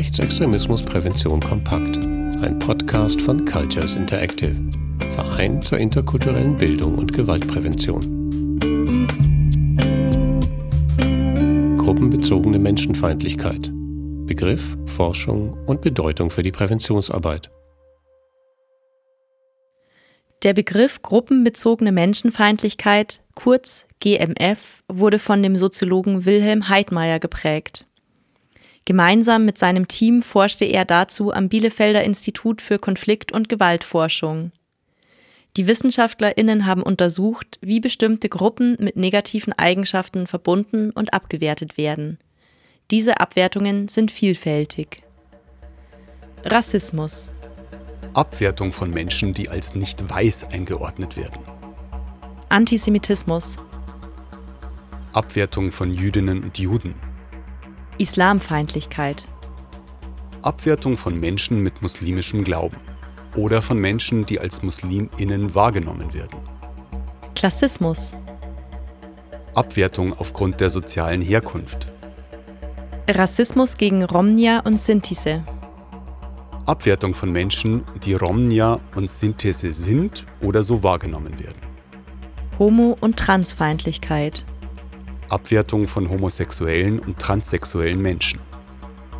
Rechtsextremismusprävention 0.00 1.40
kompakt, 1.40 1.98
ein 2.42 2.58
Podcast 2.58 3.20
von 3.20 3.44
Cultures 3.44 3.96
Interactive, 3.96 4.56
Verein 5.14 5.60
zur 5.60 5.76
interkulturellen 5.76 6.56
Bildung 6.56 6.94
und 6.94 7.12
Gewaltprävention. 7.12 8.00
Gruppenbezogene 11.76 12.58
Menschenfeindlichkeit. 12.58 13.70
Begriff, 14.24 14.78
Forschung 14.86 15.58
und 15.66 15.82
Bedeutung 15.82 16.30
für 16.30 16.42
die 16.42 16.52
Präventionsarbeit. 16.52 17.50
Der 20.42 20.54
Begriff 20.54 21.02
gruppenbezogene 21.02 21.92
Menschenfeindlichkeit, 21.92 23.20
kurz 23.34 23.86
GMF, 23.98 24.82
wurde 24.88 25.18
von 25.18 25.42
dem 25.42 25.56
Soziologen 25.56 26.24
Wilhelm 26.24 26.70
Heidmeier 26.70 27.18
geprägt. 27.18 27.84
Gemeinsam 28.84 29.44
mit 29.44 29.58
seinem 29.58 29.88
Team 29.88 30.22
forschte 30.22 30.64
er 30.64 30.84
dazu 30.84 31.32
am 31.32 31.48
Bielefelder 31.48 32.02
Institut 32.02 32.60
für 32.62 32.78
Konflikt- 32.78 33.32
und 33.32 33.48
Gewaltforschung. 33.48 34.52
Die 35.56 35.66
WissenschaftlerInnen 35.66 36.66
haben 36.66 36.82
untersucht, 36.82 37.58
wie 37.60 37.80
bestimmte 37.80 38.28
Gruppen 38.28 38.76
mit 38.78 38.96
negativen 38.96 39.52
Eigenschaften 39.52 40.26
verbunden 40.26 40.90
und 40.90 41.12
abgewertet 41.12 41.76
werden. 41.76 42.18
Diese 42.90 43.20
Abwertungen 43.20 43.88
sind 43.88 44.10
vielfältig. 44.10 45.02
Rassismus 46.44 47.30
Abwertung 48.14 48.72
von 48.72 48.90
Menschen, 48.90 49.32
die 49.34 49.48
als 49.48 49.74
nicht 49.74 50.08
weiß 50.08 50.48
eingeordnet 50.52 51.16
werden. 51.16 51.40
Antisemitismus. 52.48 53.58
Abwertung 55.12 55.70
von 55.70 55.94
Jüdinnen 55.94 56.42
und 56.42 56.58
Juden. 56.58 56.94
Islamfeindlichkeit. 58.00 59.28
Abwertung 60.42 60.96
von 60.96 61.20
Menschen 61.20 61.62
mit 61.62 61.82
muslimischem 61.82 62.44
Glauben 62.44 62.78
oder 63.36 63.60
von 63.60 63.78
Menschen, 63.78 64.24
die 64.24 64.40
als 64.40 64.62
Musliminnen 64.62 65.54
wahrgenommen 65.54 66.14
werden. 66.14 66.38
Klassismus. 67.34 68.14
Abwertung 69.54 70.14
aufgrund 70.18 70.60
der 70.60 70.70
sozialen 70.70 71.20
Herkunft. 71.20 71.92
Rassismus 73.06 73.76
gegen 73.76 74.02
Romnia 74.04 74.60
und 74.60 74.78
Sintise. 74.78 75.44
Abwertung 76.64 77.14
von 77.14 77.30
Menschen, 77.30 77.84
die 78.04 78.14
Romnia 78.14 78.78
und 78.94 79.10
Sintese 79.10 79.74
sind 79.74 80.24
oder 80.40 80.62
so 80.62 80.82
wahrgenommen 80.82 81.38
werden. 81.38 81.60
Homo- 82.58 82.96
und 83.00 83.18
Transfeindlichkeit. 83.18 84.44
Abwertung 85.30 85.86
von 85.86 86.10
homosexuellen 86.10 86.98
und 86.98 87.18
transsexuellen 87.18 88.02
Menschen. 88.02 88.40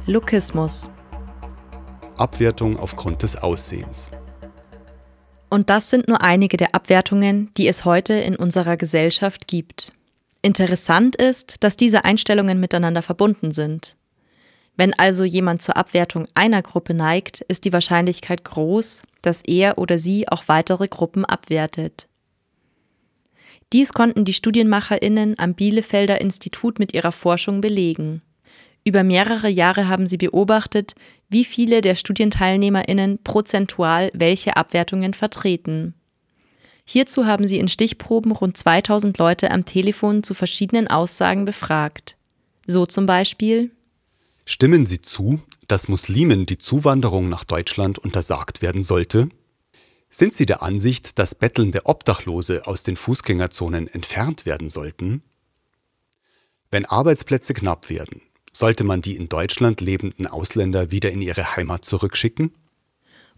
Lukismus. 0.06 0.90
Abwertung 2.18 2.78
aufgrund 2.78 3.22
des 3.22 3.36
Aussehens. 3.36 4.10
Und 5.48 5.70
das 5.70 5.90
sind 5.90 6.08
nur 6.08 6.22
einige 6.22 6.56
der 6.56 6.74
Abwertungen, 6.74 7.50
die 7.56 7.68
es 7.68 7.84
heute 7.84 8.14
in 8.14 8.36
unserer 8.36 8.76
Gesellschaft 8.76 9.46
gibt. 9.46 9.92
Interessant 10.42 11.16
ist, 11.16 11.62
dass 11.62 11.76
diese 11.76 12.04
Einstellungen 12.04 12.58
miteinander 12.58 13.02
verbunden 13.02 13.52
sind. 13.52 13.96
Wenn 14.76 14.94
also 14.98 15.24
jemand 15.24 15.62
zur 15.62 15.76
Abwertung 15.76 16.26
einer 16.34 16.62
Gruppe 16.62 16.94
neigt, 16.94 17.42
ist 17.42 17.64
die 17.64 17.72
Wahrscheinlichkeit 17.72 18.44
groß, 18.44 19.02
dass 19.22 19.42
er 19.42 19.78
oder 19.78 19.98
sie 19.98 20.28
auch 20.28 20.44
weitere 20.46 20.88
Gruppen 20.88 21.24
abwertet. 21.24 22.08
Dies 23.72 23.92
konnten 23.92 24.24
die 24.24 24.32
Studienmacherinnen 24.32 25.38
am 25.38 25.54
Bielefelder 25.54 26.20
Institut 26.20 26.78
mit 26.78 26.92
ihrer 26.92 27.12
Forschung 27.12 27.60
belegen. 27.60 28.22
Über 28.84 29.04
mehrere 29.04 29.48
Jahre 29.48 29.88
haben 29.88 30.06
sie 30.06 30.16
beobachtet, 30.16 30.94
wie 31.28 31.44
viele 31.44 31.80
der 31.80 31.94
Studienteilnehmerinnen 31.94 33.22
prozentual 33.22 34.10
welche 34.14 34.56
Abwertungen 34.56 35.14
vertreten. 35.14 35.94
Hierzu 36.84 37.26
haben 37.26 37.46
sie 37.46 37.58
in 37.58 37.68
Stichproben 37.68 38.32
rund 38.32 38.56
2000 38.56 39.16
Leute 39.18 39.52
am 39.52 39.64
Telefon 39.64 40.24
zu 40.24 40.34
verschiedenen 40.34 40.88
Aussagen 40.88 41.44
befragt. 41.44 42.16
So 42.66 42.86
zum 42.86 43.06
Beispiel 43.06 43.70
Stimmen 44.44 44.86
Sie 44.86 45.00
zu, 45.00 45.40
dass 45.68 45.86
Muslimen 45.86 46.46
die 46.46 46.58
Zuwanderung 46.58 47.28
nach 47.28 47.44
Deutschland 47.44 47.98
untersagt 47.98 48.62
werden 48.62 48.82
sollte? 48.82 49.28
Sind 50.10 50.34
Sie 50.34 50.44
der 50.44 50.62
Ansicht, 50.62 51.18
dass 51.20 51.36
bettelnde 51.36 51.86
Obdachlose 51.86 52.66
aus 52.66 52.82
den 52.82 52.96
Fußgängerzonen 52.96 53.86
entfernt 53.86 54.44
werden 54.44 54.68
sollten? 54.68 55.22
Wenn 56.72 56.84
Arbeitsplätze 56.84 57.54
knapp 57.54 57.88
werden, 57.88 58.20
sollte 58.52 58.82
man 58.82 59.02
die 59.02 59.14
in 59.14 59.28
Deutschland 59.28 59.80
lebenden 59.80 60.26
Ausländer 60.26 60.90
wieder 60.90 61.12
in 61.12 61.22
ihre 61.22 61.56
Heimat 61.56 61.84
zurückschicken? 61.84 62.52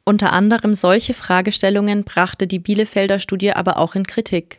Unter 0.05 0.33
anderem 0.33 0.75
solche 0.75 1.13
Fragestellungen 1.13 2.05
brachte 2.05 2.47
die 2.47 2.59
Bielefelder 2.59 3.19
Studie 3.19 3.53
aber 3.53 3.77
auch 3.77 3.95
in 3.95 4.07
Kritik. 4.07 4.59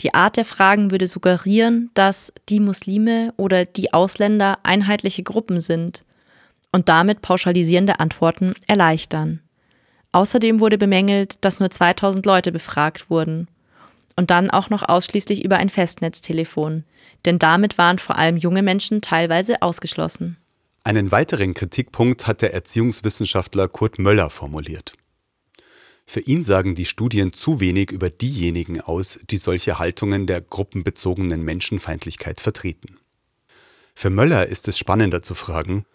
Die 0.00 0.14
Art 0.14 0.36
der 0.36 0.44
Fragen 0.44 0.90
würde 0.92 1.06
suggerieren, 1.06 1.90
dass 1.94 2.32
die 2.48 2.60
Muslime 2.60 3.34
oder 3.36 3.64
die 3.64 3.92
Ausländer 3.92 4.60
einheitliche 4.62 5.24
Gruppen 5.24 5.60
sind 5.60 6.04
und 6.70 6.88
damit 6.88 7.20
pauschalisierende 7.20 8.00
Antworten 8.00 8.54
erleichtern. 8.66 9.40
Außerdem 10.12 10.60
wurde 10.60 10.78
bemängelt, 10.78 11.42
dass 11.44 11.58
nur 11.58 11.70
2000 11.70 12.24
Leute 12.26 12.52
befragt 12.52 13.10
wurden. 13.10 13.48
Und 14.14 14.30
dann 14.30 14.50
auch 14.50 14.68
noch 14.68 14.86
ausschließlich 14.86 15.42
über 15.42 15.56
ein 15.56 15.70
Festnetztelefon, 15.70 16.84
denn 17.24 17.38
damit 17.38 17.78
waren 17.78 17.98
vor 17.98 18.18
allem 18.18 18.36
junge 18.36 18.62
Menschen 18.62 19.00
teilweise 19.00 19.62
ausgeschlossen. 19.62 20.36
Einen 20.84 21.10
weiteren 21.12 21.54
Kritikpunkt 21.54 22.26
hat 22.26 22.42
der 22.42 22.52
Erziehungswissenschaftler 22.52 23.68
Kurt 23.68 23.98
Möller 23.98 24.28
formuliert. 24.28 24.92
Für 26.04 26.20
ihn 26.20 26.42
sagen 26.42 26.74
die 26.74 26.84
Studien 26.84 27.32
zu 27.32 27.60
wenig 27.60 27.90
über 27.90 28.10
diejenigen 28.10 28.80
aus, 28.80 29.18
die 29.30 29.36
solche 29.36 29.78
Haltungen 29.78 30.26
der 30.26 30.40
gruppenbezogenen 30.40 31.42
Menschenfeindlichkeit 31.42 32.40
vertreten. 32.40 32.98
Für 33.94 34.10
Möller 34.10 34.46
ist 34.46 34.68
es 34.68 34.76
spannender 34.76 35.22
zu 35.22 35.34
fragen, 35.34 35.86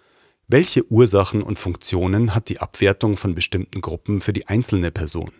welche 0.47 0.89
Ursachen 0.89 1.43
und 1.43 1.59
Funktionen 1.59 2.33
hat 2.33 2.47
die 2.47 2.59
Abwertung 2.59 3.17
von 3.17 3.35
bestimmten 3.35 3.81
Gruppen 3.81 4.21
für 4.21 4.31
die 4.31 4.47
einzelne 4.47 4.91
Person? 4.91 5.33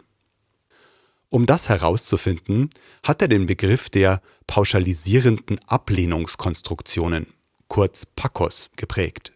Um 1.30 1.46
das 1.46 1.70
herauszufinden, 1.70 2.70
hat 3.04 3.22
er 3.22 3.30
den 3.30 3.46
Begriff 3.46 3.90
der 3.90 4.22
pauschalisierenden 4.48 5.60
Ablehnungskonstruktionen, 5.66 7.28
kurz 7.70 8.06
PACOS, 8.06 8.70
geprägt. 8.76 9.34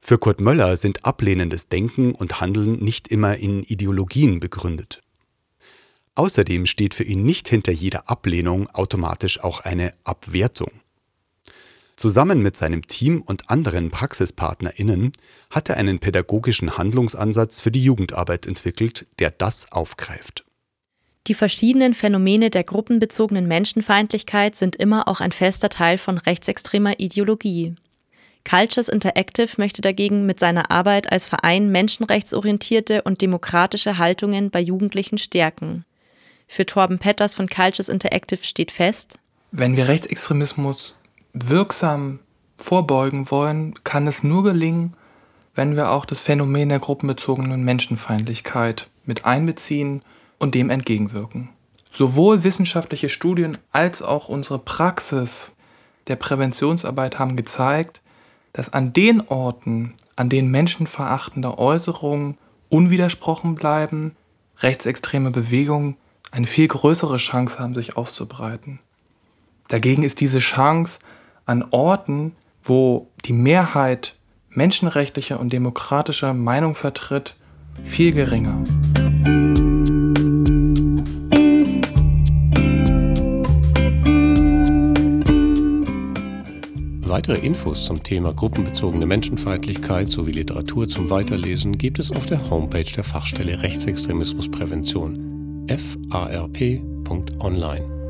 Für 0.00 0.18
Kurt 0.18 0.40
Möller 0.40 0.76
sind 0.76 1.04
ablehnendes 1.04 1.68
Denken 1.68 2.12
und 2.14 2.40
Handeln 2.40 2.78
nicht 2.78 3.08
immer 3.08 3.36
in 3.36 3.62
Ideologien 3.62 4.40
begründet. 4.40 5.00
Außerdem 6.14 6.66
steht 6.66 6.92
für 6.92 7.04
ihn 7.04 7.24
nicht 7.24 7.48
hinter 7.48 7.72
jeder 7.72 8.10
Ablehnung 8.10 8.68
automatisch 8.70 9.40
auch 9.40 9.60
eine 9.60 9.94
Abwertung. 10.04 10.72
Zusammen 11.96 12.42
mit 12.42 12.56
seinem 12.56 12.86
Team 12.86 13.22
und 13.22 13.50
anderen 13.50 13.90
PraxispartnerInnen 13.90 15.12
hat 15.50 15.68
er 15.68 15.76
einen 15.76 15.98
pädagogischen 15.98 16.78
Handlungsansatz 16.78 17.60
für 17.60 17.70
die 17.70 17.84
Jugendarbeit 17.84 18.46
entwickelt, 18.46 19.06
der 19.18 19.30
das 19.30 19.70
aufgreift. 19.70 20.44
Die 21.28 21.34
verschiedenen 21.34 21.94
Phänomene 21.94 22.50
der 22.50 22.64
gruppenbezogenen 22.64 23.46
Menschenfeindlichkeit 23.46 24.56
sind 24.56 24.74
immer 24.74 25.06
auch 25.06 25.20
ein 25.20 25.30
fester 25.30 25.68
Teil 25.68 25.98
von 25.98 26.18
rechtsextremer 26.18 26.98
Ideologie. 26.98 27.76
Cultures 28.48 28.88
Interactive 28.88 29.48
möchte 29.56 29.82
dagegen 29.82 30.26
mit 30.26 30.40
seiner 30.40 30.72
Arbeit 30.72 31.12
als 31.12 31.28
Verein 31.28 31.70
menschenrechtsorientierte 31.70 33.02
und 33.02 33.20
demokratische 33.20 33.98
Haltungen 33.98 34.50
bei 34.50 34.60
Jugendlichen 34.60 35.18
stärken. 35.18 35.84
Für 36.48 36.66
Torben 36.66 36.98
Petters 36.98 37.34
von 37.34 37.48
Cultures 37.48 37.88
Interactive 37.88 38.42
steht 38.42 38.72
fest, 38.72 39.18
wenn 39.52 39.76
wir 39.76 39.86
Rechtsextremismus 39.86 40.96
wirksam 41.32 42.20
vorbeugen 42.58 43.30
wollen, 43.30 43.74
kann 43.84 44.06
es 44.06 44.22
nur 44.22 44.42
gelingen, 44.42 44.94
wenn 45.54 45.76
wir 45.76 45.90
auch 45.90 46.04
das 46.04 46.20
Phänomen 46.20 46.68
der 46.68 46.78
gruppenbezogenen 46.78 47.64
Menschenfeindlichkeit 47.64 48.88
mit 49.04 49.24
einbeziehen 49.24 50.02
und 50.38 50.54
dem 50.54 50.70
entgegenwirken. 50.70 51.50
Sowohl 51.92 52.42
wissenschaftliche 52.42 53.08
Studien 53.08 53.58
als 53.70 54.00
auch 54.00 54.28
unsere 54.28 54.58
Praxis 54.58 55.52
der 56.06 56.16
Präventionsarbeit 56.16 57.18
haben 57.18 57.36
gezeigt, 57.36 58.00
dass 58.52 58.72
an 58.72 58.92
den 58.92 59.20
Orten, 59.28 59.94
an 60.16 60.28
denen 60.28 60.50
menschenverachtende 60.50 61.58
Äußerungen 61.58 62.38
unwidersprochen 62.68 63.54
bleiben, 63.54 64.16
rechtsextreme 64.60 65.30
Bewegungen 65.30 65.96
eine 66.30 66.46
viel 66.46 66.68
größere 66.68 67.18
Chance 67.18 67.58
haben, 67.58 67.74
sich 67.74 67.96
auszubreiten. 67.96 68.78
Dagegen 69.68 70.02
ist 70.02 70.20
diese 70.20 70.38
Chance 70.38 70.98
an 71.46 71.64
Orten, 71.70 72.36
wo 72.62 73.08
die 73.24 73.32
Mehrheit 73.32 74.14
menschenrechtlicher 74.50 75.40
und 75.40 75.52
demokratischer 75.52 76.34
Meinung 76.34 76.74
vertritt, 76.74 77.36
viel 77.84 78.12
geringer. 78.12 78.62
Weitere 87.12 87.44
Infos 87.44 87.84
zum 87.84 88.02
Thema 88.02 88.32
gruppenbezogene 88.32 89.04
Menschenfeindlichkeit 89.04 90.08
sowie 90.08 90.32
Literatur 90.32 90.88
zum 90.88 91.10
Weiterlesen 91.10 91.76
gibt 91.76 91.98
es 91.98 92.10
auf 92.10 92.24
der 92.24 92.48
Homepage 92.48 92.84
der 92.84 93.04
Fachstelle 93.04 93.60
Rechtsextremismusprävention 93.60 95.66
farp.online. 96.10 98.01